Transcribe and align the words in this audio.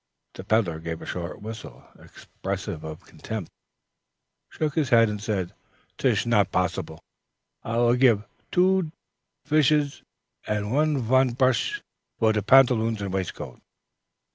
The 0.33 0.43
peddler 0.43 0.79
gave 0.79 0.99
a 0.99 1.05
short 1.05 1.43
whistle 1.43 1.87
expressive 1.99 2.83
of 2.83 3.05
contempt, 3.05 3.51
shook 4.49 4.73
his 4.73 4.89
head, 4.89 5.09
and 5.09 5.21
said, 5.21 5.53
"Tish 5.99 6.25
not 6.25 6.51
possibles. 6.51 7.01
I 7.61 7.77
will 7.77 7.93
give 7.93 8.23
two 8.51 8.91
pishers 9.47 10.01
and 10.47 10.97
von 11.01 11.35
prush 11.35 11.83
for 12.17 12.33
te 12.33 12.41
pantaloon 12.41 12.97
and 12.99 13.13
waistcoat." 13.13 13.61